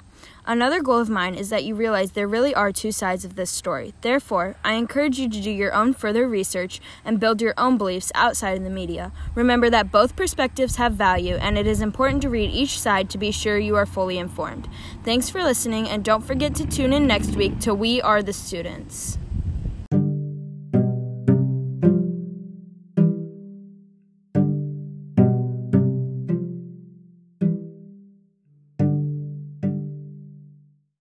Another 0.47 0.83
goal 0.83 0.99
of 0.99 1.09
mine 1.09 1.35
is 1.35 1.49
that 1.49 1.65
you 1.65 1.75
realize 1.75 2.13
there 2.13 2.29
really 2.29 2.55
are 2.55 2.71
two 2.71 2.93
sides 2.93 3.25
of 3.25 3.35
this 3.35 3.51
story. 3.51 3.95
Therefore, 4.03 4.57
I 4.63 4.75
encourage 4.75 5.19
you 5.19 5.27
to 5.31 5.41
do 5.41 5.51
your 5.51 5.73
own 5.73 5.95
further 5.95 6.29
research 6.29 6.83
and 7.03 7.19
build 7.19 7.41
your 7.41 7.55
own 7.57 7.79
beliefs 7.79 8.13
outside 8.15 8.59
of 8.59 8.63
the 8.63 8.69
media. 8.69 9.11
Remember 9.35 9.71
that 9.71 9.91
both 9.91 10.17
perspectives 10.17 10.77
have 10.77 10.93
value, 10.93 11.37
and 11.37 11.57
it 11.57 11.67
is 11.67 11.81
important 11.81 12.21
to 12.23 12.29
read 12.29 12.51
each 12.51 12.79
side 12.79 13.09
to 13.11 13.19
be 13.19 13.31
sure 13.31 13.59
you 13.59 13.75
are 13.77 13.87
fully 13.87 14.19
informed. 14.19 14.69
Thanks 15.03 15.31
for 15.31 15.43
listening, 15.43 15.89
and 15.89 16.05
don't 16.05 16.21
forget 16.21 16.55
to 16.57 16.67
tune 16.67 16.93
in 16.93 17.07
next 17.07 17.37
week 17.37 17.59
to 17.61 17.75
We 17.75 18.03
Are 18.03 18.23
the 18.23 18.35
Students. 18.35 19.19